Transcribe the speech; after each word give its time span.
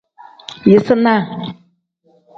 Yisinaa. 0.69 1.21